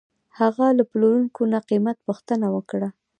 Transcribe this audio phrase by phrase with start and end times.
[0.39, 2.87] هغه له پلورونکي نه قیمت پوښتنه وکړه.